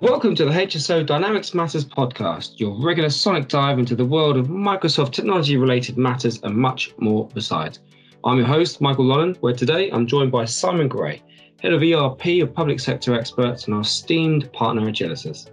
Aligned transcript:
Welcome 0.00 0.34
to 0.34 0.44
the 0.44 0.50
HSO 0.50 1.06
Dynamics 1.06 1.54
Matters 1.54 1.84
podcast, 1.84 2.58
your 2.58 2.76
regular 2.82 3.08
sonic 3.08 3.46
dive 3.46 3.78
into 3.78 3.94
the 3.94 4.04
world 4.04 4.36
of 4.36 4.48
Microsoft 4.48 5.12
technology 5.12 5.56
related 5.56 5.96
matters 5.96 6.40
and 6.42 6.56
much 6.56 6.92
more 6.98 7.28
besides. 7.32 7.78
I'm 8.24 8.38
your 8.38 8.46
host, 8.46 8.80
Michael 8.80 9.04
Lolland, 9.04 9.36
where 9.38 9.54
today 9.54 9.90
I'm 9.92 10.08
joined 10.08 10.32
by 10.32 10.46
Simon 10.46 10.88
Gray, 10.88 11.22
head 11.62 11.72
of 11.72 11.80
ERP 11.80 12.42
of 12.42 12.52
public 12.52 12.80
sector 12.80 13.14
experts 13.14 13.66
and 13.66 13.74
our 13.74 13.82
esteemed 13.82 14.52
partner 14.52 14.88
at 14.88 14.94
Genesys. 14.94 15.48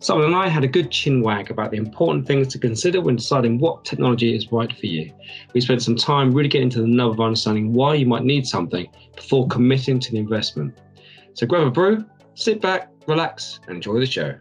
Simon 0.00 0.26
and 0.26 0.36
I 0.36 0.48
had 0.48 0.64
a 0.64 0.68
good 0.68 0.90
chin 0.90 1.22
wag 1.22 1.50
about 1.50 1.70
the 1.70 1.78
important 1.78 2.26
things 2.26 2.48
to 2.48 2.58
consider 2.58 3.00
when 3.00 3.16
deciding 3.16 3.58
what 3.58 3.86
technology 3.86 4.36
is 4.36 4.52
right 4.52 4.72
for 4.78 4.86
you. 4.86 5.10
We 5.54 5.62
spent 5.62 5.82
some 5.82 5.96
time 5.96 6.32
really 6.32 6.50
getting 6.50 6.70
to 6.70 6.82
the 6.82 6.86
nub 6.86 7.12
of 7.12 7.20
understanding 7.20 7.72
why 7.72 7.94
you 7.94 8.06
might 8.06 8.24
need 8.24 8.46
something 8.46 8.86
before 9.16 9.48
committing 9.48 9.98
to 9.98 10.12
the 10.12 10.18
investment. 10.18 10.78
So 11.32 11.46
grab 11.46 11.66
a 11.66 11.70
brew, 11.70 12.04
sit 12.34 12.60
back, 12.60 12.92
relax, 13.08 13.58
and 13.66 13.76
enjoy 13.76 13.98
the 13.98 14.06
show. 14.06 14.34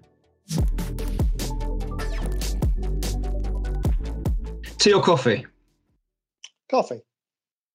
Tea 4.78 4.94
or 4.94 5.02
coffee? 5.02 5.46
Coffee. 6.70 7.02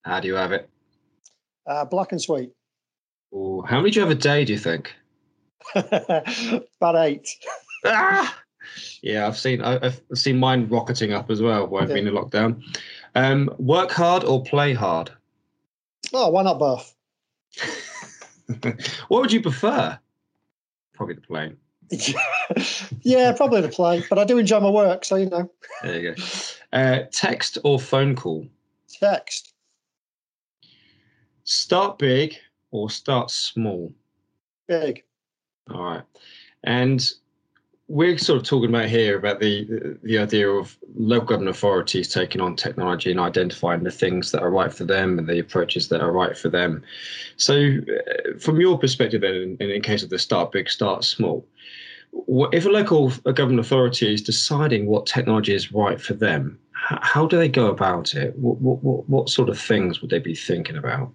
How 0.05 0.21
do 0.21 0.29
you 0.29 0.35
have 0.35 0.53
it? 0.53 0.69
Uh, 1.67 1.85
black 1.85 2.13
and 2.13 2.21
sweet. 2.21 2.51
Ooh, 3.35 3.65
how 3.67 3.79
many 3.79 3.91
do 3.91 4.01
you 4.01 4.07
have 4.07 4.17
a 4.17 4.21
day, 4.21 4.45
do 4.45 4.53
you 4.53 4.59
think? 4.59 4.95
About 5.75 6.97
eight. 6.97 7.29
ah! 7.87 8.39
Yeah, 9.03 9.27
I've 9.27 9.37
seen 9.37 9.61
I've 9.61 10.01
seen 10.15 10.39
mine 10.39 10.69
rocketing 10.69 11.13
up 11.13 11.31
as 11.31 11.43
well 11.43 11.67
while 11.67 11.83
I've 11.83 11.89
yeah. 11.89 11.97
been 11.97 12.09
in 12.09 12.15
lockdown. 12.15 12.63
Um, 13.15 13.51
work 13.59 13.91
hard 13.91 14.23
or 14.25 14.43
play 14.45 14.73
hard? 14.73 15.11
Oh, 16.13 16.29
why 16.31 16.43
not 16.43 16.59
both? 16.59 16.95
what 19.09 19.21
would 19.21 19.33
you 19.33 19.43
prefer? 19.43 19.99
Probably 21.03 21.17
the 21.17 21.21
plane. 21.23 21.57
yeah, 23.03 23.33
probably 23.33 23.61
the 23.61 23.69
plane. 23.69 24.05
But 24.09 24.21
I 24.21 24.25
do 24.25 24.39
enjoy 24.39 24.61
my 24.61 24.71
work, 24.71 25.05
so 25.05 25.17
you 25.17 25.29
know. 25.29 25.51
There 25.83 26.01
you 26.01 26.15
go. 26.15 26.23
Uh, 26.73 27.01
text 27.11 27.59
or 27.65 27.81
phone 27.81 28.15
call? 28.15 28.47
Text. 28.89 29.53
Start 31.43 31.99
big 31.99 32.37
or 32.71 32.89
start 32.89 33.33
small? 33.33 33.93
Big. 34.69 35.03
All 35.75 35.83
right. 35.83 36.03
And 36.63 37.05
we're 37.89 38.17
sort 38.17 38.41
of 38.41 38.47
talking 38.47 38.69
about 38.69 38.89
here 38.89 39.19
about 39.19 39.41
the 39.41 39.99
the 40.03 40.19
idea 40.19 40.49
of 40.49 40.79
local 40.95 41.27
government 41.27 41.55
authorities 41.55 42.09
taking 42.09 42.41
on 42.41 42.57
technology 42.57 43.11
and 43.11 43.21
identifying 43.21 43.83
the 43.83 43.91
things 43.91 44.31
that 44.31 44.43
are 44.43 44.51
right 44.51 44.73
for 44.73 44.85
them 44.85 45.19
and 45.19 45.29
the 45.29 45.39
approaches 45.39 45.89
that 45.89 46.01
are 46.01 46.13
right 46.13 46.37
for 46.37 46.49
them. 46.49 46.83
So, 47.37 47.55
uh, 47.57 48.39
from 48.39 48.61
your 48.61 48.79
perspective, 48.79 49.21
then, 49.21 49.57
in, 49.61 49.71
in 49.71 49.83
case 49.83 50.03
of 50.03 50.11
the 50.11 50.19
start 50.19 50.53
big, 50.53 50.71
start 50.71 51.05
small, 51.05 51.47
if 52.53 52.67
a 52.67 52.71
local 52.71 53.13
a 53.27 53.33
government 53.33 53.61
authority 53.61 54.13
is 54.13 54.23
deciding 54.23 54.87
what 54.87 55.07
technology 55.07 55.55
is 55.55 55.73
right 55.73 56.01
for 56.01 56.15
them, 56.15 56.59
how 56.73 57.27
do 57.27 57.37
they 57.37 57.49
go 57.49 57.67
about 57.67 58.15
it? 58.15 58.37
What, 58.37 58.61
what, 58.61 59.09
what 59.09 59.29
sort 59.29 59.49
of 59.49 59.59
things 59.59 60.01
would 60.01 60.11
they 60.11 60.19
be 60.19 60.35
thinking 60.35 60.77
about? 60.77 61.13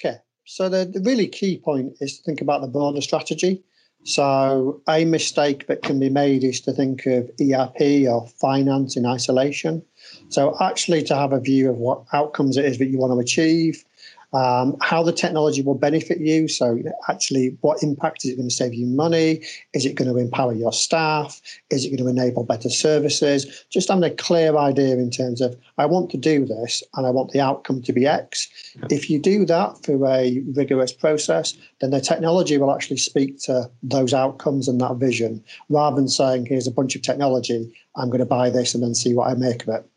Okay, 0.00 0.18
so 0.44 0.68
the, 0.68 0.84
the 0.84 1.00
really 1.00 1.26
key 1.26 1.58
point 1.58 1.94
is 2.00 2.18
to 2.18 2.22
think 2.22 2.40
about 2.40 2.60
the 2.60 2.68
broader 2.68 3.00
strategy. 3.00 3.62
So, 4.04 4.80
a 4.88 5.04
mistake 5.04 5.66
that 5.66 5.82
can 5.82 5.98
be 6.00 6.08
made 6.08 6.42
is 6.42 6.60
to 6.62 6.72
think 6.72 7.04
of 7.06 7.30
ERP 7.40 8.08
or 8.08 8.26
finance 8.40 8.96
in 8.96 9.04
isolation. 9.04 9.82
So, 10.28 10.56
actually, 10.60 11.02
to 11.04 11.14
have 11.14 11.32
a 11.32 11.40
view 11.40 11.68
of 11.68 11.76
what 11.76 12.04
outcomes 12.12 12.56
it 12.56 12.64
is 12.64 12.78
that 12.78 12.86
you 12.86 12.98
want 12.98 13.12
to 13.12 13.18
achieve, 13.18 13.84
um, 14.32 14.76
how 14.80 15.02
the 15.02 15.12
technology 15.12 15.62
will 15.62 15.74
benefit 15.74 16.20
you. 16.20 16.48
So, 16.48 16.78
actually, 17.08 17.56
what 17.60 17.82
impact 17.82 18.24
is 18.24 18.32
it 18.32 18.36
going 18.36 18.48
to 18.48 18.54
save 18.54 18.74
you 18.74 18.86
money? 18.86 19.42
Is 19.74 19.86
it 19.86 19.94
going 19.94 20.12
to 20.12 20.18
empower 20.18 20.52
your 20.52 20.72
staff? 20.72 21.40
Is 21.70 21.84
it 21.84 21.90
going 21.90 22.04
to 22.04 22.08
enable 22.08 22.44
better 22.44 22.68
services? 22.68 23.64
Just 23.70 23.88
having 23.88 24.04
a 24.04 24.10
clear 24.10 24.56
idea 24.56 24.96
in 24.96 25.10
terms 25.10 25.40
of, 25.40 25.56
I 25.78 25.86
want 25.86 26.10
to 26.10 26.16
do 26.16 26.44
this 26.44 26.82
and 26.94 27.06
I 27.06 27.10
want 27.10 27.30
the 27.30 27.40
outcome 27.40 27.82
to 27.82 27.92
be 27.92 28.06
X. 28.06 28.48
If 28.90 29.08
you 29.08 29.18
do 29.18 29.44
that 29.46 29.78
through 29.82 30.06
a 30.06 30.42
rigorous 30.54 30.92
process, 30.92 31.56
then 31.80 31.90
the 31.90 32.00
technology 32.00 32.58
will 32.58 32.74
actually 32.74 32.98
speak 32.98 33.38
to 33.42 33.70
those 33.82 34.12
outcomes 34.12 34.68
and 34.68 34.80
that 34.80 34.96
vision 34.96 35.42
rather 35.68 35.96
than 35.96 36.08
saying, 36.08 36.46
here's 36.46 36.66
a 36.66 36.72
bunch 36.72 36.96
of 36.96 37.02
technology, 37.02 37.72
I'm 37.96 38.08
going 38.08 38.20
to 38.20 38.26
buy 38.26 38.50
this 38.50 38.74
and 38.74 38.82
then 38.82 38.94
see 38.94 39.14
what 39.14 39.28
I 39.28 39.34
make 39.34 39.62
of 39.62 39.68
it. 39.68 39.88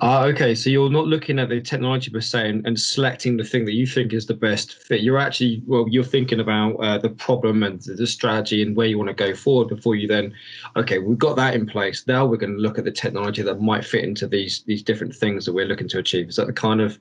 Ah, 0.00 0.24
okay. 0.24 0.54
So 0.54 0.70
you're 0.70 0.90
not 0.90 1.06
looking 1.06 1.38
at 1.38 1.48
the 1.48 1.60
technology 1.60 2.10
per 2.10 2.20
se 2.20 2.48
and, 2.48 2.66
and, 2.66 2.80
selecting 2.80 3.36
the 3.36 3.44
thing 3.44 3.64
that 3.64 3.72
you 3.72 3.86
think 3.86 4.12
is 4.12 4.26
the 4.26 4.34
best 4.34 4.74
fit. 4.74 5.00
You're 5.00 5.18
actually, 5.18 5.62
well, 5.66 5.86
you're 5.88 6.04
thinking 6.04 6.40
about 6.40 6.74
uh, 6.76 6.98
the 6.98 7.08
problem 7.10 7.62
and 7.62 7.80
the 7.80 8.06
strategy 8.06 8.62
and 8.62 8.76
where 8.76 8.86
you 8.86 8.98
want 8.98 9.08
to 9.08 9.14
go 9.14 9.34
forward 9.34 9.68
before 9.68 9.96
you 9.96 10.06
then, 10.06 10.32
okay, 10.76 10.98
we've 10.98 11.18
got 11.18 11.36
that 11.36 11.54
in 11.54 11.66
place. 11.66 12.04
Now 12.06 12.24
we're 12.24 12.36
going 12.36 12.54
to 12.54 12.60
look 12.60 12.78
at 12.78 12.84
the 12.84 12.92
technology 12.92 13.42
that 13.42 13.60
might 13.60 13.84
fit 13.84 14.04
into 14.04 14.26
these 14.26 14.62
these 14.66 14.82
different 14.82 15.14
things 15.14 15.44
that 15.44 15.52
we're 15.52 15.66
looking 15.66 15.88
to 15.88 15.98
achieve. 15.98 16.28
Is 16.28 16.36
that 16.36 16.46
the 16.46 16.52
kind 16.52 16.80
of 16.80 16.98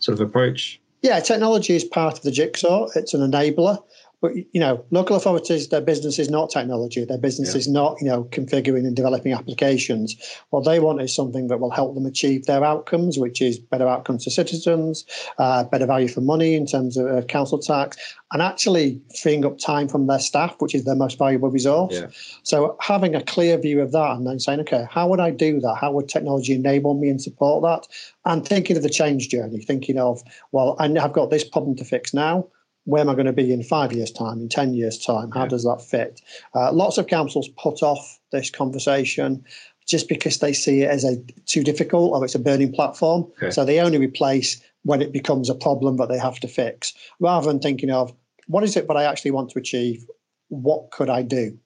sort 0.00 0.18
of 0.18 0.26
approach? 0.26 0.80
Yeah, 1.02 1.20
technology 1.20 1.76
is 1.76 1.84
part 1.84 2.16
of 2.16 2.22
the 2.22 2.32
jigsaw. 2.32 2.88
It's 2.96 3.14
an 3.14 3.20
enabler. 3.20 3.82
But 4.22 4.34
you 4.34 4.60
know, 4.60 4.84
local 4.90 5.14
authorities, 5.14 5.68
their 5.68 5.82
business 5.82 6.18
is 6.18 6.30
not 6.30 6.50
technology. 6.50 7.04
Their 7.04 7.18
business 7.18 7.52
yeah. 7.52 7.58
is 7.58 7.68
not 7.68 8.00
you 8.00 8.08
know 8.08 8.24
configuring 8.24 8.86
and 8.86 8.96
developing 8.96 9.32
applications. 9.32 10.16
What 10.50 10.64
they 10.64 10.80
want 10.80 11.02
is 11.02 11.14
something 11.14 11.48
that 11.48 11.60
will 11.60 11.70
help 11.70 11.94
them 11.94 12.06
achieve 12.06 12.46
their 12.46 12.64
outcomes, 12.64 13.18
which 13.18 13.42
is 13.42 13.58
better 13.58 13.86
outcomes 13.86 14.24
for 14.24 14.30
citizens, 14.30 15.04
uh, 15.38 15.64
better 15.64 15.86
value 15.86 16.08
for 16.08 16.22
money 16.22 16.54
in 16.54 16.66
terms 16.66 16.96
of 16.96 17.06
uh, 17.06 17.22
council 17.22 17.58
tax, 17.58 17.98
and 18.32 18.40
actually 18.40 19.00
freeing 19.20 19.44
up 19.44 19.58
time 19.58 19.86
from 19.86 20.06
their 20.06 20.18
staff, 20.18 20.56
which 20.60 20.74
is 20.74 20.84
their 20.84 20.96
most 20.96 21.18
valuable 21.18 21.50
resource. 21.50 21.94
Yeah. 21.94 22.06
So 22.42 22.76
having 22.80 23.14
a 23.14 23.22
clear 23.22 23.58
view 23.58 23.82
of 23.82 23.92
that 23.92 24.16
and 24.16 24.26
then 24.26 24.40
saying, 24.40 24.60
okay, 24.60 24.86
how 24.90 25.08
would 25.08 25.20
I 25.20 25.30
do 25.30 25.60
that? 25.60 25.76
How 25.78 25.92
would 25.92 26.08
technology 26.08 26.54
enable 26.54 26.94
me 26.94 27.10
and 27.10 27.20
support 27.20 27.62
that? 27.62 27.86
And 28.24 28.46
thinking 28.46 28.78
of 28.78 28.82
the 28.82 28.88
change 28.88 29.28
journey, 29.28 29.60
thinking 29.60 29.98
of, 29.98 30.22
well, 30.52 30.74
I've 30.78 31.12
got 31.12 31.30
this 31.30 31.44
problem 31.44 31.76
to 31.76 31.84
fix 31.84 32.14
now 32.14 32.48
where 32.86 33.02
am 33.02 33.08
I 33.08 33.14
going 33.14 33.26
to 33.26 33.32
be 33.32 33.52
in 33.52 33.62
five 33.62 33.92
years' 33.92 34.12
time, 34.12 34.40
in 34.40 34.48
10 34.48 34.72
years' 34.72 34.98
time? 34.98 35.30
How 35.32 35.42
yeah. 35.42 35.48
does 35.48 35.64
that 35.64 35.82
fit? 35.82 36.22
Uh, 36.54 36.72
lots 36.72 36.98
of 36.98 37.08
councils 37.08 37.48
put 37.58 37.82
off 37.82 38.18
this 38.30 38.48
conversation 38.48 39.44
just 39.86 40.08
because 40.08 40.38
they 40.38 40.52
see 40.52 40.82
it 40.82 40.90
as 40.90 41.04
a 41.04 41.16
too 41.46 41.62
difficult 41.62 42.12
or 42.12 42.24
it's 42.24 42.34
a 42.34 42.40
burning 42.40 42.72
platform. 42.72 43.26
Okay. 43.38 43.50
So 43.50 43.64
they 43.64 43.80
only 43.80 43.98
replace 43.98 44.62
when 44.84 45.02
it 45.02 45.12
becomes 45.12 45.50
a 45.50 45.54
problem 45.54 45.96
that 45.96 46.08
they 46.08 46.18
have 46.18 46.38
to 46.40 46.48
fix, 46.48 46.94
rather 47.18 47.46
than 47.46 47.58
thinking 47.58 47.90
of 47.90 48.14
what 48.46 48.62
is 48.62 48.76
it 48.76 48.86
that 48.86 48.96
I 48.96 49.02
actually 49.02 49.32
want 49.32 49.50
to 49.50 49.58
achieve? 49.58 50.06
What 50.48 50.92
could 50.92 51.10
I 51.10 51.22
do? 51.22 51.58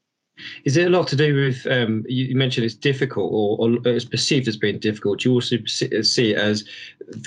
Is 0.65 0.79
it 0.79 0.87
a 0.87 0.91
lot 0.91 1.07
to 1.09 1.17
do 1.17 1.35
with 1.35 1.67
um, 1.67 2.03
you 2.09 2.35
mentioned 2.35 2.65
it's 2.65 2.75
difficult 2.75 3.31
or, 3.31 3.59
or, 3.61 3.79
it's 3.85 4.07
perceived 4.07 4.49
as 4.49 4.57
being 4.57 4.79
difficult? 4.79 5.21
Do 5.21 5.29
you 5.29 5.35
also 5.35 5.57
see 5.67 6.31
it 6.31 6.39
as 6.39 6.65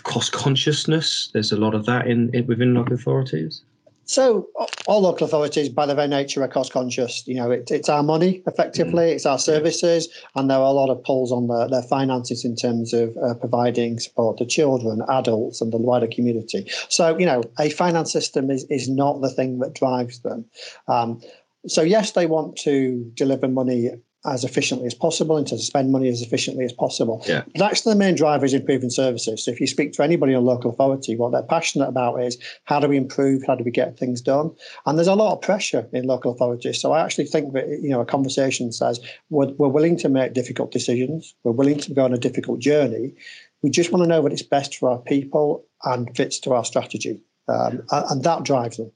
cost 0.02 0.32
consciousness? 0.32 1.30
There's 1.32 1.52
a 1.52 1.58
lot 1.58 1.76
of 1.76 1.86
that 1.86 2.08
in, 2.08 2.34
in 2.34 2.48
within 2.48 2.74
local 2.74 2.96
authorities. 2.96 3.62
So 4.06 4.50
all 4.86 5.02
local 5.02 5.26
authorities, 5.26 5.70
by 5.70 5.86
their 5.86 5.96
very 5.96 6.08
nature, 6.08 6.44
are 6.44 6.48
cost 6.48 6.74
conscious. 6.74 7.26
You 7.26 7.36
know, 7.36 7.52
it, 7.52 7.72
it's 7.72 7.90
our 7.90 8.04
money, 8.04 8.44
effectively, 8.48 9.06
mm. 9.06 9.14
it's 9.14 9.26
our 9.26 9.40
services, 9.40 10.10
and 10.36 10.50
there 10.50 10.58
are 10.58 10.66
a 10.66 10.72
lot 10.72 10.90
of 10.90 11.04
pulls 11.04 11.32
on 11.32 11.48
their, 11.48 11.70
their 11.70 11.84
finances 11.84 12.44
in 12.44 12.56
terms 12.56 12.94
of 12.94 13.16
uh, 13.18 13.34
providing 13.36 14.00
support 14.00 14.38
to 14.38 14.46
children, 14.46 15.02
adults, 15.10 15.62
and 15.62 15.72
the 15.72 15.78
wider 15.78 16.08
community. 16.08 16.70
So, 16.90 17.18
you 17.18 17.26
know, 17.26 17.44
a 17.60 17.70
finance 17.70 18.12
system 18.12 18.52
is 18.52 18.66
is 18.66 18.90
not 18.90 19.22
the 19.22 19.30
thing 19.30 19.60
that 19.60 19.74
drives 19.74 20.20
them. 20.20 20.46
Um, 20.88 21.22
so 21.66 21.82
yes, 21.82 22.12
they 22.12 22.26
want 22.26 22.58
to 22.58 23.10
deliver 23.16 23.48
money 23.48 23.92
as 24.26 24.44
efficiently 24.44 24.88
as 24.88 24.94
possible 24.94 25.36
and 25.36 25.46
to 25.48 25.58
spend 25.58 25.92
money 25.92 26.08
as 26.08 26.22
efficiently 26.22 26.64
as 26.64 26.72
possible. 26.72 27.24
Yeah. 27.28 27.44
But 27.54 27.64
actually, 27.64 27.94
the 27.94 28.00
main 28.00 28.16
driver 28.16 28.46
is 28.46 28.54
improving 28.54 28.90
services. 28.90 29.44
So 29.44 29.52
if 29.52 29.60
you 29.60 29.68
speak 29.68 29.92
to 29.94 30.04
anybody 30.04 30.34
in 30.34 30.46
local 30.46 30.72
authority, 30.72 31.16
what 31.16 31.34
they're 31.34 31.44
passionate 31.44 31.88
about 31.88 32.22
is 32.22 32.38
how 32.64 32.80
do 32.80 32.88
we 32.88 32.98
improve, 32.98 33.44
how 33.46 33.56
do 33.56 33.64
we 33.64 33.72
get 33.72 33.98
things 33.98 34.22
done? 34.22 34.52
And 34.86 34.98
there's 34.98 35.08
a 35.08 35.16
lot 35.16 35.34
of 35.34 35.42
pressure 35.42 35.88
in 35.92 36.06
local 36.06 36.32
authorities. 36.32 36.80
So 36.80 36.94
I 36.94 37.04
actually 37.04 37.26
think 37.26 37.54
that 37.54 37.68
you 37.68 37.90
know 37.90 38.02
a 38.02 38.06
conversation 38.06 38.72
says 38.72 39.00
we're, 39.30 39.52
we're 39.58 39.68
willing 39.68 39.98
to 39.98 40.10
make 40.10 40.34
difficult 40.34 40.72
decisions, 40.72 41.36
we're 41.44 41.52
willing 41.52 41.80
to 41.80 41.94
go 41.94 42.06
on 42.06 42.14
a 42.14 42.18
difficult 42.18 42.60
journey. 42.60 43.14
We 43.62 43.70
just 43.70 43.92
want 43.92 44.04
to 44.04 44.10
know 44.10 44.22
what 44.22 44.34
is 44.34 44.44
best 44.44 44.76
for 44.78 44.90
our 44.90 45.00
people 45.00 45.66
and 45.84 46.14
fits 46.16 46.40
to 46.40 46.54
our 46.54 46.66
strategy, 46.66 47.22
um, 47.48 47.82
and 47.92 48.24
that 48.24 48.44
drives 48.44 48.78
them. 48.78 48.92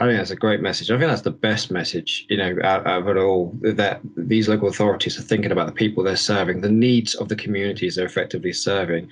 I 0.00 0.06
think 0.06 0.18
that's 0.18 0.30
a 0.30 0.36
great 0.36 0.60
message. 0.60 0.92
I 0.92 0.98
think 0.98 1.10
that's 1.10 1.22
the 1.22 1.32
best 1.32 1.72
message, 1.72 2.24
you 2.28 2.36
know, 2.36 2.56
out, 2.62 2.86
out, 2.86 3.02
of 3.02 3.08
it 3.08 3.16
all. 3.16 3.52
That 3.62 4.00
these 4.16 4.48
local 4.48 4.68
authorities 4.68 5.18
are 5.18 5.22
thinking 5.22 5.50
about 5.50 5.66
the 5.66 5.72
people 5.72 6.04
they're 6.04 6.14
serving, 6.14 6.60
the 6.60 6.70
needs 6.70 7.16
of 7.16 7.28
the 7.28 7.34
communities 7.34 7.96
they're 7.96 8.06
effectively 8.06 8.52
serving, 8.52 9.08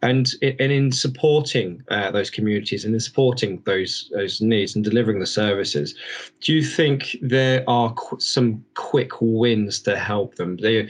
and 0.00 0.30
and 0.40 0.70
in 0.72 0.92
supporting 0.92 1.82
uh, 1.88 2.12
those 2.12 2.30
communities 2.30 2.84
and 2.84 2.94
in 2.94 3.00
supporting 3.00 3.60
those 3.66 4.12
those 4.14 4.40
needs 4.40 4.76
and 4.76 4.84
delivering 4.84 5.18
the 5.18 5.26
services. 5.26 5.96
Do 6.40 6.54
you 6.54 6.62
think 6.62 7.16
there 7.20 7.64
are 7.68 7.92
qu- 7.94 8.20
some 8.20 8.64
quick 8.74 9.20
wins 9.20 9.80
to 9.80 9.98
help 9.98 10.36
them? 10.36 10.56
They, 10.56 10.88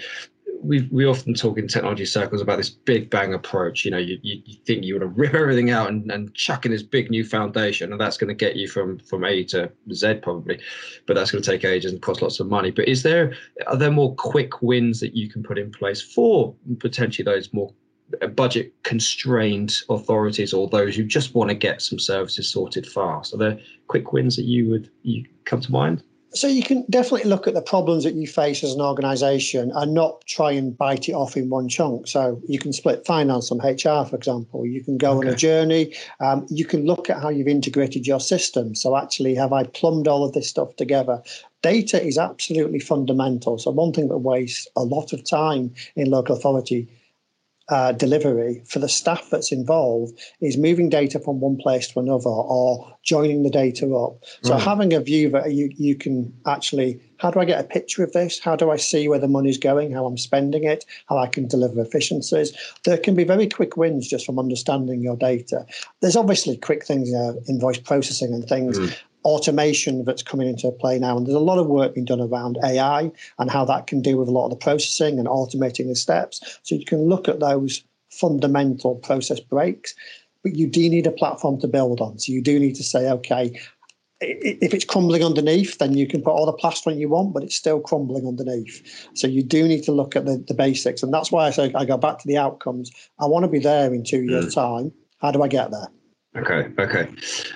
we 0.62 0.88
we 0.92 1.04
often 1.04 1.34
talk 1.34 1.58
in 1.58 1.66
technology 1.66 2.04
circles 2.04 2.40
about 2.40 2.56
this 2.56 2.70
big 2.70 3.10
bang 3.10 3.34
approach. 3.34 3.84
You 3.84 3.90
know, 3.90 3.98
you, 3.98 4.18
you, 4.22 4.40
you 4.44 4.56
think 4.64 4.84
you 4.84 4.94
want 4.94 5.02
to 5.02 5.06
rip 5.20 5.34
everything 5.34 5.70
out 5.70 5.88
and, 5.88 6.10
and 6.10 6.32
chuck 6.34 6.64
in 6.64 6.72
this 6.72 6.82
big 6.82 7.10
new 7.10 7.24
foundation, 7.24 7.92
and 7.92 8.00
that's 8.00 8.16
going 8.16 8.28
to 8.28 8.34
get 8.34 8.56
you 8.56 8.68
from 8.68 8.98
from 9.00 9.24
A 9.24 9.44
to 9.44 9.70
Z 9.92 10.14
probably, 10.22 10.60
but 11.06 11.14
that's 11.14 11.30
going 11.30 11.42
to 11.42 11.50
take 11.50 11.64
ages 11.64 11.92
and 11.92 12.00
cost 12.00 12.22
lots 12.22 12.40
of 12.40 12.46
money. 12.46 12.70
But 12.70 12.88
is 12.88 13.02
there 13.02 13.34
are 13.66 13.76
there 13.76 13.90
more 13.90 14.14
quick 14.14 14.62
wins 14.62 15.00
that 15.00 15.14
you 15.14 15.28
can 15.28 15.42
put 15.42 15.58
in 15.58 15.70
place 15.70 16.00
for 16.00 16.54
potentially 16.78 17.24
those 17.24 17.52
more 17.52 17.72
uh, 18.20 18.28
budget 18.28 18.72
constrained 18.84 19.74
authorities 19.90 20.52
or 20.52 20.68
those 20.68 20.96
who 20.96 21.04
just 21.04 21.34
want 21.34 21.50
to 21.50 21.54
get 21.54 21.82
some 21.82 21.98
services 21.98 22.48
sorted 22.48 22.86
fast? 22.86 23.34
Are 23.34 23.38
there 23.38 23.58
quick 23.88 24.12
wins 24.12 24.36
that 24.36 24.44
you 24.44 24.68
would 24.70 24.90
you 25.02 25.24
come 25.44 25.60
to 25.60 25.72
mind? 25.72 26.02
So 26.34 26.46
you 26.46 26.62
can 26.62 26.84
definitely 26.88 27.28
look 27.28 27.46
at 27.46 27.52
the 27.52 27.60
problems 27.60 28.04
that 28.04 28.14
you 28.14 28.26
face 28.26 28.64
as 28.64 28.72
an 28.72 28.80
organisation 28.80 29.70
and 29.74 29.92
not 29.92 30.24
try 30.26 30.52
and 30.52 30.76
bite 30.76 31.08
it 31.08 31.12
off 31.12 31.36
in 31.36 31.50
one 31.50 31.68
chunk. 31.68 32.06
So 32.08 32.40
you 32.48 32.58
can 32.58 32.72
split 32.72 33.04
finance 33.04 33.48
from 33.48 33.58
HR, 33.58 34.06
for 34.06 34.16
example. 34.16 34.66
You 34.66 34.82
can 34.82 34.96
go 34.96 35.18
okay. 35.18 35.28
on 35.28 35.34
a 35.34 35.36
journey. 35.36 35.94
Um, 36.20 36.46
you 36.48 36.64
can 36.64 36.86
look 36.86 37.10
at 37.10 37.20
how 37.20 37.28
you've 37.28 37.48
integrated 37.48 38.06
your 38.06 38.20
system. 38.20 38.74
So 38.74 38.96
actually, 38.96 39.34
have 39.34 39.52
I 39.52 39.64
plumbed 39.64 40.08
all 40.08 40.24
of 40.24 40.32
this 40.32 40.48
stuff 40.48 40.74
together? 40.76 41.22
Data 41.60 42.02
is 42.02 42.16
absolutely 42.16 42.80
fundamental. 42.80 43.58
So 43.58 43.70
one 43.70 43.92
thing 43.92 44.08
that 44.08 44.18
wastes 44.18 44.66
a 44.74 44.82
lot 44.82 45.12
of 45.12 45.24
time 45.24 45.74
in 45.96 46.10
local 46.10 46.34
authority 46.34 46.88
uh, 47.72 47.90
delivery 47.90 48.62
for 48.68 48.80
the 48.80 48.88
staff 48.88 49.30
that's 49.30 49.50
involved 49.50 50.20
is 50.42 50.58
moving 50.58 50.90
data 50.90 51.18
from 51.18 51.40
one 51.40 51.56
place 51.56 51.88
to 51.88 52.00
another 52.00 52.28
or 52.28 52.94
joining 53.02 53.44
the 53.44 53.48
data 53.48 53.86
up. 53.94 54.22
So 54.42 54.52
right. 54.52 54.62
having 54.62 54.92
a 54.92 55.00
view 55.00 55.30
that 55.30 55.54
you, 55.54 55.70
you 55.78 55.96
can 55.96 56.34
actually, 56.46 57.00
how 57.16 57.30
do 57.30 57.40
I 57.40 57.46
get 57.46 57.58
a 57.58 57.64
picture 57.64 58.04
of 58.04 58.12
this? 58.12 58.38
How 58.38 58.56
do 58.56 58.70
I 58.70 58.76
see 58.76 59.08
where 59.08 59.18
the 59.18 59.26
money's 59.26 59.56
going, 59.56 59.90
how 59.90 60.04
I'm 60.04 60.18
spending 60.18 60.64
it, 60.64 60.84
how 61.08 61.16
I 61.16 61.28
can 61.28 61.48
deliver 61.48 61.80
efficiencies? 61.80 62.52
There 62.84 62.98
can 62.98 63.14
be 63.14 63.24
very 63.24 63.48
quick 63.48 63.78
wins 63.78 64.06
just 64.06 64.26
from 64.26 64.38
understanding 64.38 65.00
your 65.00 65.16
data. 65.16 65.64
There's 66.02 66.16
obviously 66.16 66.58
quick 66.58 66.84
things, 66.84 67.08
you 67.08 67.14
know, 67.14 67.40
invoice 67.48 67.78
processing 67.78 68.34
and 68.34 68.46
things. 68.46 68.78
Mm 68.78 68.94
automation 69.24 70.04
that's 70.04 70.22
coming 70.22 70.48
into 70.48 70.70
play 70.72 70.98
now. 70.98 71.16
And 71.16 71.26
there's 71.26 71.36
a 71.36 71.40
lot 71.40 71.58
of 71.58 71.66
work 71.66 71.94
being 71.94 72.04
done 72.04 72.20
around 72.20 72.58
AI 72.64 73.10
and 73.38 73.50
how 73.50 73.64
that 73.66 73.86
can 73.86 74.02
do 74.02 74.16
with 74.16 74.28
a 74.28 74.32
lot 74.32 74.46
of 74.46 74.50
the 74.50 74.56
processing 74.56 75.18
and 75.18 75.28
automating 75.28 75.88
the 75.88 75.96
steps. 75.96 76.58
So 76.62 76.74
you 76.74 76.84
can 76.84 77.02
look 77.02 77.28
at 77.28 77.40
those 77.40 77.84
fundamental 78.10 78.96
process 78.96 79.40
breaks, 79.40 79.94
but 80.42 80.54
you 80.54 80.66
do 80.66 80.88
need 80.88 81.06
a 81.06 81.12
platform 81.12 81.60
to 81.60 81.68
build 81.68 82.00
on. 82.00 82.18
So 82.18 82.32
you 82.32 82.42
do 82.42 82.58
need 82.58 82.74
to 82.76 82.84
say, 82.84 83.10
okay, 83.10 83.58
if 84.20 84.72
it's 84.72 84.84
crumbling 84.84 85.24
underneath, 85.24 85.78
then 85.78 85.96
you 85.96 86.06
can 86.06 86.22
put 86.22 86.30
all 86.30 86.46
the 86.46 86.52
plastering 86.52 86.98
you 86.98 87.08
want, 87.08 87.32
but 87.32 87.42
it's 87.42 87.56
still 87.56 87.80
crumbling 87.80 88.26
underneath. 88.26 89.08
So 89.14 89.26
you 89.26 89.42
do 89.42 89.66
need 89.66 89.82
to 89.84 89.92
look 89.92 90.14
at 90.14 90.26
the, 90.26 90.44
the 90.46 90.54
basics. 90.54 91.02
And 91.02 91.12
that's 91.12 91.32
why 91.32 91.46
I 91.46 91.50
say 91.50 91.72
I 91.74 91.84
go 91.84 91.96
back 91.96 92.18
to 92.18 92.28
the 92.28 92.38
outcomes. 92.38 92.90
I 93.18 93.26
want 93.26 93.44
to 93.44 93.48
be 93.48 93.58
there 93.58 93.92
in 93.92 94.04
two 94.04 94.22
years' 94.22 94.54
mm. 94.54 94.54
time. 94.54 94.92
How 95.20 95.32
do 95.32 95.42
I 95.42 95.48
get 95.48 95.70
there? 95.70 95.88
Okay, 96.34 96.68
okay. 96.78 97.08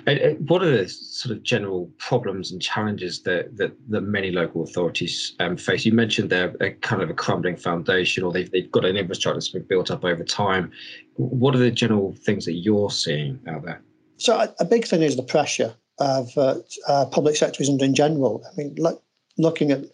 And, 0.07 0.49
what 0.51 0.63
are 0.63 0.71
the 0.71 0.87
sort 0.87 1.35
of 1.35 1.43
general 1.43 1.91
problems 1.97 2.53
and 2.53 2.61
challenges 2.61 3.23
that 3.23 3.57
that, 3.57 3.73
that 3.89 4.03
many 4.03 4.31
local 4.31 4.63
authorities 4.63 5.35
um, 5.41 5.57
face? 5.57 5.87
You 5.87 5.93
mentioned 5.93 6.29
they're 6.29 6.55
a 6.61 6.73
kind 6.73 7.01
of 7.01 7.09
a 7.09 7.15
crumbling 7.15 7.57
foundation, 7.57 8.23
or 8.23 8.33
they've 8.33 8.51
they've 8.51 8.71
got 8.71 8.85
an 8.85 8.99
infrastructure 8.99 9.37
that's 9.37 9.49
been 9.49 9.63
built 9.63 9.91
up 9.91 10.05
over 10.05 10.23
time. 10.23 10.71
What 11.15 11.55
are 11.55 11.59
the 11.59 11.71
general 11.71 12.15
things 12.25 12.45
that 12.45 12.55
you're 12.55 12.91
seeing 12.91 13.41
out 13.49 13.65
there? 13.65 13.81
So 14.19 14.37
a, 14.37 14.55
a 14.61 14.65
big 14.67 14.87
thing 14.87 15.03
is 15.03 15.17
the 15.17 15.23
pressure 15.23 15.75
of 15.99 16.37
uh, 16.37 16.57
uh, 16.87 17.07
public 17.07 17.37
sectorism 17.37 17.81
in 17.81 17.95
general. 17.95 18.45
I 18.47 18.57
mean, 18.57 18.75
look, 18.77 19.03
looking 19.39 19.71
at 19.71 19.85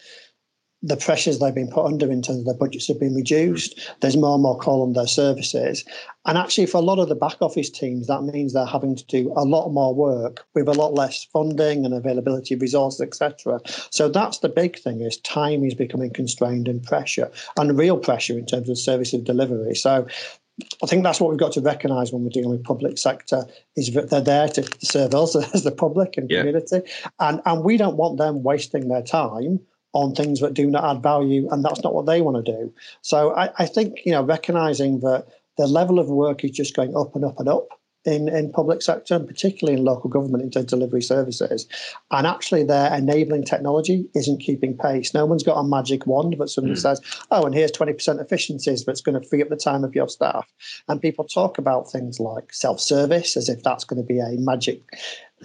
the 0.83 0.97
pressures 0.97 1.39
they've 1.39 1.55
been 1.55 1.71
put 1.71 1.87
under 1.87 2.11
in 2.11 2.23
terms 2.23 2.41
of 2.41 2.45
their 2.45 2.55
budgets 2.55 2.89
have 2.89 2.99
been 2.99 3.15
reduced. 3.15 3.77
Mm. 3.77 4.01
There's 4.01 4.17
more 4.17 4.35
and 4.35 4.43
more 4.43 4.59
call 4.59 4.83
on 4.83 4.93
their 4.95 5.07
services. 5.07 5.85
And 6.25 6.39
actually, 6.39 6.67
for 6.67 6.79
a 6.79 6.83
lot 6.83 6.99
of 6.99 7.09
the 7.09 7.15
back 7.15 7.37
office 7.41 7.71
teams, 7.71 8.07
that 8.07 8.23
means 8.23 8.53
they're 8.53 8.67
having 8.67 8.97
to 8.97 9.05
do 9.07 9.33
a 9.37 9.45
lot 9.45 9.71
more 9.71 9.95
work 9.95 10.45
with 10.55 10.69
a 10.69 10.73
lot 10.73 10.95
less 10.95 11.25
funding 11.33 11.85
and 11.85 11.95
availability 11.95 12.55
of 12.55 12.61
resources, 12.61 13.01
etc. 13.01 13.61
So 13.91 14.09
that's 14.09 14.39
the 14.39 14.49
big 14.49 14.79
thing 14.79 15.01
is 15.01 15.19
time 15.19 15.65
is 15.65 15.75
becoming 15.75 16.11
constrained 16.11 16.69
and 16.69 16.83
pressure 16.83 17.31
and 17.59 17.79
real 17.79 17.99
pressure 17.99 18.39
in 18.39 18.47
terms 18.47 18.69
of 18.69 18.79
service 18.79 19.13
delivery. 19.13 19.75
So 19.75 20.07
I 20.83 20.87
think 20.87 21.03
that's 21.03 21.21
what 21.21 21.31
we've 21.31 21.39
got 21.39 21.53
to 21.53 21.61
recognise 21.61 22.13
when 22.13 22.23
we're 22.23 22.31
dealing 22.31 22.51
with 22.51 22.65
public 22.65 22.99
sector 22.99 23.47
is 23.77 23.93
that 23.95 24.11
they're 24.11 24.21
there 24.21 24.49
to 24.49 24.69
serve 24.81 25.15
us 25.15 25.35
as 25.55 25.65
the 25.65 25.73
public 25.73 26.17
and 26.17 26.31
yeah. 26.31 26.41
community, 26.41 26.83
and 27.21 27.41
and 27.47 27.65
we 27.65 27.77
don't 27.77 27.97
want 27.97 28.19
them 28.19 28.43
wasting 28.43 28.89
their 28.89 29.03
time 29.03 29.61
on 29.93 30.15
things 30.15 30.41
that 30.41 30.55
do 30.55 30.67
not 30.67 30.85
add 30.85 31.03
value, 31.03 31.49
and 31.51 31.65
that's 31.65 31.83
not 31.83 31.95
what 31.95 32.07
they 32.07 32.21
want 32.21 32.45
to 32.45 32.53
do. 32.53 32.73
So 33.03 33.35
I, 33.35 33.51
I 33.59 33.67
think 33.67 34.01
you 34.05 34.13
know 34.13 34.23
recognizing 34.23 35.01
that 35.01 35.27
the 35.59 35.67
level 35.67 35.99
of 35.99 36.09
work 36.09 36.45
is 36.45 36.51
just 36.51 36.75
going 36.75 36.97
up 36.97 37.15
and 37.15 37.25
up 37.25 37.39
and 37.39 37.49
up 37.49 37.69
in, 38.05 38.29
in 38.29 38.51
public 38.51 38.83
sector, 38.83 39.15
and 39.15 39.27
particularly 39.27 39.79
in 39.79 39.85
local 39.85 40.11
government 40.11 40.43
into 40.43 40.63
delivery 40.63 41.03
services. 41.03 41.69
And 42.11 42.27
actually, 42.27 42.65
their 42.65 42.93
enabling 42.93 43.45
technology 43.45 44.09
isn't 44.15 44.41
keeping 44.41 44.77
pace. 44.77 45.15
No 45.15 45.25
one's 45.25 45.43
got 45.43 45.59
a 45.59 45.65
magic 45.65 46.07
wand, 46.07 46.37
but 46.39 46.51
somebody 46.51 46.75
mm. 46.75 46.81
says, 46.83 47.01
oh, 47.31 47.45
and 47.45 47.55
here's 47.55 47.73
20% 47.73 48.21
efficiencies 48.21 48.85
that's 48.85 49.01
going 49.01 49.21
to 49.21 49.29
free 49.29 49.43
up 49.43 49.49
the 49.49 49.57
time 49.57 49.85
of 49.85 49.95
your 49.95 50.09
staff. 50.09 50.49
And 50.89 51.01
people 51.01 51.25
talk 51.25 51.59
about 51.59 51.91
things 51.91 52.19
like 52.19 52.53
self 52.53 52.81
service 52.81 53.37
as 53.37 53.49
if 53.49 53.63
that's 53.63 53.85
going 53.85 54.03
to 54.03 54.07
be 54.07 54.19
a 54.19 54.31
magic 54.39 54.83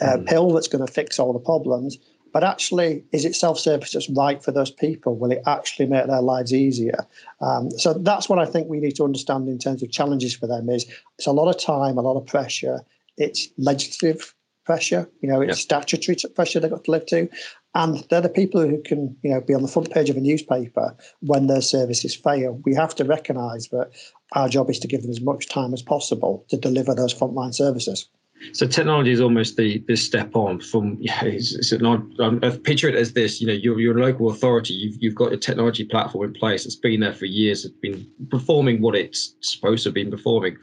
uh, 0.01 0.17
mm. 0.17 0.25
pill 0.25 0.51
that's 0.51 0.67
going 0.67 0.85
to 0.85 0.91
fix 0.91 1.19
all 1.19 1.33
the 1.33 1.39
problems. 1.39 1.97
But 2.33 2.43
actually, 2.43 3.03
is 3.11 3.25
it 3.25 3.35
self-service 3.35 3.93
that's 3.93 4.09
right 4.09 4.43
for 4.43 4.51
those 4.51 4.71
people? 4.71 5.15
Will 5.15 5.31
it 5.31 5.41
actually 5.45 5.87
make 5.87 6.07
their 6.07 6.21
lives 6.21 6.53
easier? 6.53 7.05
Um, 7.41 7.71
so 7.71 7.93
that's 7.93 8.29
what 8.29 8.39
I 8.39 8.45
think 8.45 8.67
we 8.67 8.79
need 8.79 8.95
to 8.97 9.03
understand 9.03 9.47
in 9.47 9.59
terms 9.59 9.83
of 9.83 9.91
challenges 9.91 10.35
for 10.35 10.47
them. 10.47 10.69
Is 10.69 10.85
it's 11.17 11.27
a 11.27 11.31
lot 11.31 11.49
of 11.49 11.61
time, 11.61 11.97
a 11.97 12.01
lot 12.01 12.17
of 12.17 12.25
pressure. 12.25 12.81
It's 13.17 13.49
legislative 13.57 14.33
pressure, 14.67 15.09
you 15.21 15.29
know, 15.29 15.41
it's 15.41 15.61
statutory 15.61 16.17
pressure 16.35 16.59
they've 16.59 16.69
got 16.69 16.83
to 16.83 16.91
live 16.91 17.05
to. 17.07 17.27
And 17.73 18.05
they're 18.09 18.21
the 18.21 18.29
people 18.29 18.61
who 18.61 18.81
can, 18.83 19.15
you 19.23 19.31
know, 19.31 19.41
be 19.41 19.53
on 19.53 19.61
the 19.61 19.67
front 19.67 19.91
page 19.91 20.09
of 20.09 20.17
a 20.17 20.21
newspaper 20.21 20.95
when 21.21 21.47
their 21.47 21.61
services 21.61 22.13
fail. 22.13 22.59
We 22.65 22.75
have 22.75 22.93
to 22.95 23.05
recognise 23.05 23.69
that 23.69 23.91
our 24.33 24.49
job 24.49 24.69
is 24.69 24.79
to 24.79 24.87
give 24.87 25.03
them 25.03 25.11
as 25.11 25.21
much 25.21 25.47
time 25.47 25.73
as 25.73 25.81
possible 25.81 26.45
to 26.49 26.57
deliver 26.57 26.93
those 26.93 27.13
frontline 27.13 27.55
services. 27.55 28.09
So 28.53 28.67
technology 28.67 29.11
is 29.11 29.21
almost 29.21 29.57
the 29.57 29.83
this 29.87 30.05
step 30.05 30.35
on 30.35 30.59
from 30.59 30.97
yeah. 31.01 31.23
It's, 31.23 31.53
it's 31.53 31.71
not. 31.81 32.01
Um, 32.19 32.39
picture 32.39 32.89
it 32.89 32.95
as 32.95 33.13
this. 33.13 33.41
You 33.41 33.47
know, 33.47 33.53
you're 33.53 33.99
local 33.99 34.29
authority. 34.29 34.73
You've 34.73 35.01
you've 35.01 35.15
got 35.15 35.33
a 35.33 35.37
technology 35.37 35.85
platform 35.85 36.25
in 36.25 36.33
place. 36.33 36.65
It's 36.65 36.75
been 36.75 36.99
there 36.99 37.13
for 37.13 37.25
years. 37.25 37.65
It's 37.65 37.75
been 37.81 38.07
performing 38.29 38.81
what 38.81 38.95
it's 38.95 39.35
supposed 39.41 39.83
to 39.83 39.89
have 39.89 39.95
been 39.95 40.11
performing. 40.11 40.57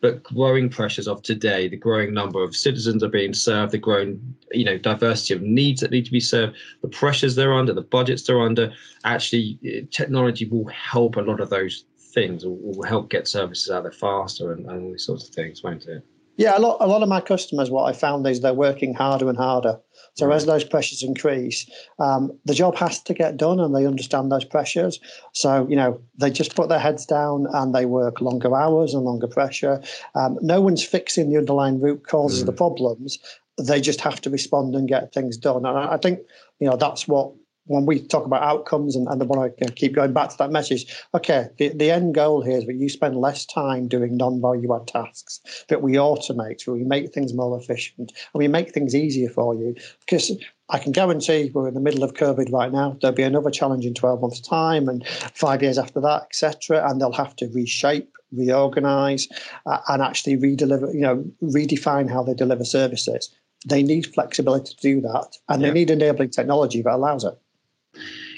But 0.00 0.22
growing 0.22 0.70
pressures 0.70 1.06
of 1.06 1.22
today, 1.22 1.68
the 1.68 1.76
growing 1.76 2.14
number 2.14 2.42
of 2.42 2.56
citizens 2.56 3.04
are 3.04 3.08
being 3.08 3.34
served, 3.34 3.72
the 3.72 3.78
growing 3.78 4.34
you 4.50 4.64
know 4.64 4.78
diversity 4.78 5.34
of 5.34 5.42
needs 5.42 5.80
that 5.82 5.90
need 5.90 6.06
to 6.06 6.12
be 6.12 6.20
served, 6.20 6.56
the 6.82 6.88
pressures 6.88 7.34
they're 7.36 7.52
under, 7.52 7.74
the 7.74 7.82
budgets 7.82 8.22
they're 8.22 8.40
under. 8.40 8.72
Actually, 9.04 9.58
eh, 9.64 9.82
technology 9.90 10.46
will 10.46 10.66
help 10.68 11.16
a 11.16 11.20
lot 11.20 11.40
of 11.40 11.50
those 11.50 11.84
things. 11.98 12.44
Will, 12.44 12.56
will 12.56 12.82
help 12.82 13.10
get 13.10 13.28
services 13.28 13.70
out 13.70 13.82
there 13.82 13.92
faster 13.92 14.52
and, 14.52 14.66
and 14.66 14.84
all 14.84 14.90
these 14.92 15.04
sorts 15.04 15.28
of 15.28 15.34
things, 15.34 15.62
won't 15.62 15.86
it? 15.86 16.04
Yeah, 16.40 16.56
a 16.56 16.58
lot, 16.58 16.78
a 16.80 16.86
lot 16.86 17.02
of 17.02 17.08
my 17.10 17.20
customers, 17.20 17.70
what 17.70 17.84
I 17.84 17.92
found 17.92 18.26
is 18.26 18.40
they're 18.40 18.54
working 18.54 18.94
harder 18.94 19.28
and 19.28 19.36
harder. 19.36 19.78
So 20.14 20.30
as 20.32 20.46
those 20.46 20.64
pressures 20.64 21.02
increase, 21.02 21.70
um, 21.98 22.32
the 22.46 22.54
job 22.54 22.76
has 22.76 22.98
to 23.02 23.12
get 23.12 23.36
done, 23.36 23.60
and 23.60 23.76
they 23.76 23.84
understand 23.84 24.32
those 24.32 24.46
pressures. 24.46 24.98
So 25.32 25.66
you 25.68 25.76
know 25.76 26.00
they 26.18 26.30
just 26.30 26.56
put 26.56 26.70
their 26.70 26.78
heads 26.78 27.04
down 27.04 27.46
and 27.52 27.74
they 27.74 27.84
work 27.84 28.22
longer 28.22 28.56
hours 28.56 28.94
and 28.94 29.04
longer 29.04 29.26
pressure. 29.26 29.82
Um, 30.14 30.38
no 30.40 30.62
one's 30.62 30.82
fixing 30.82 31.28
the 31.28 31.36
underlying 31.36 31.78
root 31.78 32.06
causes 32.06 32.38
mm. 32.38 32.42
of 32.42 32.46
the 32.46 32.52
mm. 32.54 32.56
problems. 32.56 33.18
They 33.58 33.82
just 33.82 34.00
have 34.00 34.22
to 34.22 34.30
respond 34.30 34.74
and 34.74 34.88
get 34.88 35.12
things 35.12 35.36
done. 35.36 35.66
And 35.66 35.78
I, 35.78 35.92
I 35.92 35.96
think 35.98 36.20
you 36.58 36.70
know 36.70 36.76
that's 36.76 37.06
what 37.06 37.34
when 37.70 37.86
we 37.86 38.00
talk 38.00 38.26
about 38.26 38.42
outcomes 38.42 38.96
and, 38.96 39.06
and 39.06 39.22
I 39.22 39.24
want 39.24 39.56
to 39.56 39.70
keep 39.72 39.94
going 39.94 40.12
back 40.12 40.30
to 40.30 40.38
that 40.38 40.50
message, 40.50 40.92
okay, 41.14 41.46
the, 41.56 41.68
the 41.68 41.92
end 41.92 42.16
goal 42.16 42.42
here 42.42 42.58
is 42.58 42.66
that 42.66 42.74
you 42.74 42.88
spend 42.88 43.16
less 43.16 43.46
time 43.46 43.86
doing 43.86 44.16
non-value 44.16 44.74
add 44.74 44.88
tasks, 44.88 45.40
that 45.68 45.80
we 45.80 45.92
automate, 45.92 46.64
that 46.64 46.72
we 46.72 46.82
make 46.82 47.12
things 47.12 47.32
more 47.32 47.56
efficient, 47.56 48.10
and 48.10 48.38
we 48.38 48.48
make 48.48 48.72
things 48.72 48.92
easier 48.96 49.30
for 49.30 49.54
you. 49.54 49.76
Because 50.00 50.32
I 50.68 50.80
can 50.80 50.90
guarantee 50.90 51.52
we're 51.54 51.68
in 51.68 51.74
the 51.74 51.80
middle 51.80 52.02
of 52.02 52.14
COVID 52.14 52.52
right 52.52 52.72
now. 52.72 52.96
There'll 53.00 53.14
be 53.14 53.22
another 53.22 53.52
challenge 53.52 53.86
in 53.86 53.94
12 53.94 54.20
months' 54.20 54.40
time 54.40 54.88
and 54.88 55.06
five 55.06 55.62
years 55.62 55.78
after 55.78 56.00
that, 56.00 56.22
etc. 56.24 56.84
And 56.88 57.00
they'll 57.00 57.12
have 57.12 57.36
to 57.36 57.46
reshape, 57.54 58.10
reorganize, 58.32 59.28
uh, 59.66 59.78
and 59.86 60.02
actually 60.02 60.36
redeliver, 60.36 60.92
you 60.92 61.02
know, 61.02 61.24
redefine 61.40 62.10
how 62.10 62.24
they 62.24 62.34
deliver 62.34 62.64
services. 62.64 63.32
They 63.64 63.84
need 63.84 64.12
flexibility 64.12 64.74
to 64.74 64.80
do 64.80 65.00
that, 65.02 65.36
and 65.48 65.62
yeah. 65.62 65.68
they 65.68 65.74
need 65.74 65.90
enabling 65.90 66.30
technology 66.30 66.82
that 66.82 66.94
allows 66.94 67.22
it. 67.22 67.38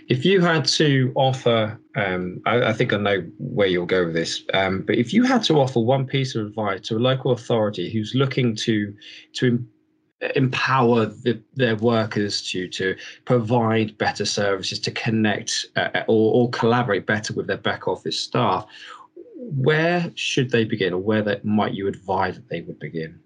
If 0.09 0.25
you 0.25 0.40
had 0.40 0.64
to 0.66 1.12
offer, 1.14 1.78
um, 1.97 2.40
I, 2.47 2.62
I, 2.64 2.73
think 2.73 2.92
I 2.92 2.97
know 2.97 3.21
where 3.38 3.66
you'll 3.66 3.87
go 3.87 4.06
with 4.06 4.14
this, 4.14 4.42
um, 4.52 4.82
but 4.82 4.97
if 4.97 5.12
you 5.12 5.23
had 5.23 5.42
to 5.44 5.61
offer 5.61 5.80
one 5.80 6.06
piece 6.06 6.35
of 6.35 6.47
advice 6.47 6.80
to 6.88 6.97
a 6.97 6.99
local 6.99 7.32
authority 7.32 7.90
who's 7.90 8.14
looking 8.14 8.56
to 8.56 8.94
to 9.35 9.64
empower 10.37 11.06
the, 11.06 11.40
their 11.54 11.76
workers 11.76 12.42
to 12.50 12.68
to 12.68 12.97
provide 13.25 13.97
better 13.99 14.25
services 14.25 14.78
to 14.78 14.90
connect 14.92 15.66
uh, 15.76 16.02
or, 16.06 16.35
or 16.35 16.50
collaborate 16.50 17.06
better 17.06 17.35
with 17.35 17.47
their 17.47 17.56
back 17.56 17.88
office 17.88 18.21
staff 18.21 18.66
where 19.37 20.12
should 20.14 20.50
they 20.50 20.64
begin 20.64 20.92
or 20.92 20.99
where 20.99 21.40
might 21.42 21.75
you 21.75 21.88
advise 21.88 22.37
that 22.37 22.49
they 22.49 22.61
would 22.61 22.78
begin 22.78 23.18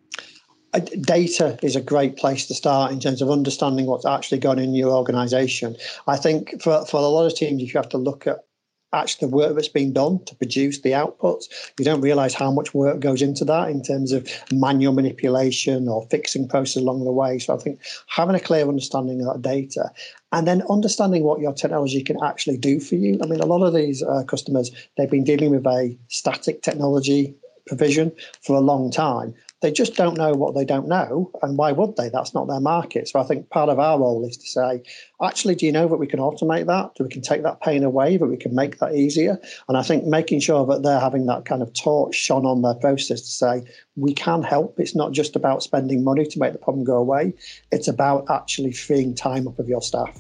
data 0.81 1.59
is 1.63 1.77
a 1.77 1.81
great 1.81 2.17
place 2.17 2.47
to 2.47 2.55
start 2.55 2.93
in 2.93 3.01
terms 3.01 3.23
of 3.23 3.31
understanding 3.31 3.87
what's 3.87 4.07
actually 4.07 4.39
going 4.39 4.59
in 4.59 4.75
your 4.75 4.93
organization. 4.93 5.77
I 6.07 6.17
think 6.17 6.63
for, 6.63 6.85
for 6.87 6.99
a 6.99 7.07
lot 7.07 7.27
of 7.27 7.35
teams, 7.35 7.63
if 7.63 7.75
you 7.75 7.79
have 7.79 7.89
to 7.91 7.99
look 7.99 8.27
at 8.27 8.47
actually 8.93 9.29
the 9.29 9.37
work 9.37 9.55
that's 9.55 9.69
been 9.69 9.93
done 9.93 10.25
to 10.25 10.35
produce 10.37 10.81
the 10.81 10.91
outputs. 10.91 11.45
You 11.79 11.85
don't 11.85 12.01
realize 12.01 12.35
how 12.35 12.51
much 12.51 12.75
work 12.75 13.01
goes 13.01 13.23
into 13.23 13.45
that 13.45 13.69
in 13.69 13.83
terms 13.83 14.13
of 14.13 14.29
manual 14.53 14.93
manipulation 14.93 15.89
or 15.89 16.07
fixing 16.11 16.49
processes 16.49 16.83
along 16.83 17.05
the 17.05 17.13
way. 17.13 17.39
So 17.39 17.55
I 17.55 17.59
think 17.59 17.81
having 18.07 18.37
a 18.37 18.41
clear 18.41 18.69
understanding 18.69 19.21
of 19.21 19.35
that 19.35 19.43
data 19.43 19.91
and 20.33 20.47
then 20.47 20.63
understanding 20.71 21.25
what 21.25 21.41
your 21.41 21.53
technology 21.53 22.03
can 22.03 22.23
actually 22.23 22.59
do 22.59 22.81
for 22.81 22.95
you. 22.95 23.19
I 23.23 23.27
mean, 23.27 23.41
a 23.41 23.47
lot 23.47 23.65
of 23.65 23.75
these 23.75 24.03
uh, 24.03 24.25
customers, 24.25 24.71
they've 24.97 25.11
been 25.11 25.25
dealing 25.25 25.51
with 25.51 25.67
a 25.67 25.97
static 26.09 26.63
technology 26.63 27.35
provision 27.67 28.13
for 28.43 28.57
a 28.57 28.61
long 28.61 28.91
time. 28.91 29.35
They 29.63 29.73
just 29.73 29.97
don't 29.97 30.19
know 30.19 30.33
what 30.33 30.55
they 30.55 30.67
don't 30.67 30.87
know, 30.87 31.31
and 31.43 31.57
why 31.57 31.73
would 31.73 31.97
they? 31.97 32.11
That's 32.11 32.35
not 32.35 32.47
their 32.47 32.61
market. 32.61 33.09
So 33.09 33.19
I 33.19 33.25
think 33.25 33.49
part 33.49 33.71
of 33.71 33.79
our 33.79 33.99
role 33.99 34.25
is 34.27 34.37
to 34.37 34.47
say, 34.47 34.83
actually, 35.23 35.55
do 35.55 35.65
you 35.65 35.73
know 35.73 35.89
that 35.89 35.97
we 35.97 36.07
can 36.07 36.21
automate 36.21 36.67
that? 36.67 36.95
Do 36.95 37.05
we 37.05 37.11
can 37.11 37.23
take 37.23 37.43
that 37.43 37.63
pain 37.63 37.83
away? 37.83 38.19
That 38.19 38.27
we 38.27 38.37
can 38.37 38.55
make 38.55 38.79
that 38.79 38.95
easier? 38.95 39.41
And 39.69 39.79
I 39.79 39.83
think 39.83 40.05
making 40.05 40.41
sure 40.41 40.67
that 40.67 40.83
they're 40.83 41.01
having 41.01 41.25
that 41.27 41.47
kind 41.47 41.63
of 41.63 41.73
torch 41.73 42.15
shone 42.15 42.45
on 42.45 42.61
their 42.61 42.75
process 42.75 43.23
to 43.23 43.31
say 43.31 43.63
we 43.97 44.13
can 44.13 44.43
help. 44.43 44.79
It's 44.79 44.95
not 44.95 45.13
just 45.13 45.37
about 45.37 45.63
spending 45.63 46.05
money 46.05 46.27
to 46.27 46.39
make 46.39 46.53
the 46.53 46.59
problem 46.59 46.85
go 46.85 46.97
away. 46.97 47.33
It's 47.73 47.89
about 47.89 48.27
actually 48.31 48.73
freeing 48.73 49.15
time 49.15 49.49
up 49.49 49.59
of 49.59 49.69
your 49.69 49.81
staff. 49.81 50.15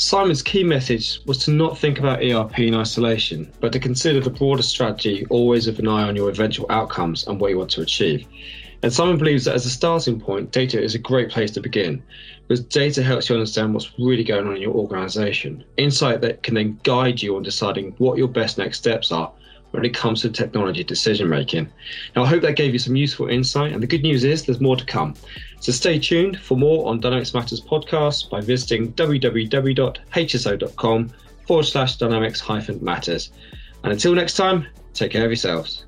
Simon's 0.00 0.40
key 0.40 0.64
message 0.64 1.20
was 1.26 1.36
to 1.44 1.50
not 1.50 1.76
think 1.76 1.98
about 1.98 2.24
ERP 2.24 2.60
in 2.60 2.74
isolation, 2.74 3.52
but 3.60 3.70
to 3.70 3.78
consider 3.78 4.18
the 4.18 4.30
broader 4.30 4.62
strategy, 4.62 5.26
always 5.28 5.66
with 5.66 5.78
an 5.78 5.88
eye 5.88 6.08
on 6.08 6.16
your 6.16 6.30
eventual 6.30 6.64
outcomes 6.70 7.26
and 7.26 7.38
what 7.38 7.50
you 7.50 7.58
want 7.58 7.70
to 7.72 7.82
achieve. 7.82 8.26
And 8.82 8.90
Simon 8.90 9.18
believes 9.18 9.44
that 9.44 9.54
as 9.54 9.66
a 9.66 9.70
starting 9.70 10.18
point, 10.18 10.52
data 10.52 10.82
is 10.82 10.94
a 10.94 10.98
great 10.98 11.28
place 11.28 11.50
to 11.50 11.60
begin 11.60 12.02
because 12.48 12.64
data 12.64 13.02
helps 13.02 13.28
you 13.28 13.34
understand 13.34 13.74
what's 13.74 13.92
really 13.98 14.24
going 14.24 14.46
on 14.46 14.56
in 14.56 14.62
your 14.62 14.72
organization. 14.72 15.62
Insight 15.76 16.22
that 16.22 16.42
can 16.42 16.54
then 16.54 16.80
guide 16.82 17.20
you 17.20 17.36
on 17.36 17.42
deciding 17.42 17.92
what 17.98 18.16
your 18.16 18.28
best 18.28 18.56
next 18.56 18.78
steps 18.78 19.12
are 19.12 19.30
when 19.70 19.84
it 19.84 19.94
comes 19.94 20.22
to 20.22 20.30
technology 20.30 20.82
decision 20.82 21.28
making. 21.28 21.70
Now, 22.16 22.24
I 22.24 22.26
hope 22.26 22.42
that 22.42 22.56
gave 22.56 22.72
you 22.72 22.78
some 22.78 22.96
useful 22.96 23.28
insight, 23.28 23.72
and 23.72 23.82
the 23.82 23.86
good 23.86 24.02
news 24.02 24.24
is 24.24 24.44
there's 24.44 24.60
more 24.60 24.76
to 24.76 24.84
come. 24.84 25.14
So 25.60 25.72
stay 25.72 25.98
tuned 25.98 26.38
for 26.40 26.56
more 26.56 26.88
on 26.88 27.00
Dynamics 27.00 27.34
Matters 27.34 27.60
podcast 27.60 28.30
by 28.30 28.40
visiting 28.40 28.92
www.hso.com 28.94 29.90
forward 31.46 31.64
slash 31.64 31.96
dynamics 31.96 32.40
hyphen 32.40 32.82
matters. 32.82 33.32
And 33.82 33.92
until 33.92 34.14
next 34.14 34.34
time, 34.34 34.66
take 34.94 35.12
care 35.12 35.24
of 35.24 35.30
yourselves. 35.30 35.86